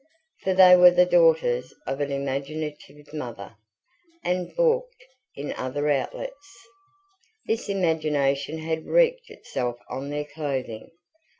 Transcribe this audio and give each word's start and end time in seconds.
For 0.41 0.55
they 0.55 0.75
were 0.75 0.89
the 0.89 1.05
daughters 1.05 1.75
of 1.85 2.01
an 2.01 2.11
imaginative 2.11 3.13
mother, 3.13 3.57
and, 4.23 4.51
balked 4.55 5.05
in 5.35 5.53
other 5.53 5.91
outlets, 5.91 6.65
this 7.45 7.69
imagination 7.69 8.57
had 8.57 8.87
wreaked 8.87 9.29
itself 9.29 9.77
on 9.91 10.09
their 10.09 10.25
clothing. 10.25 10.89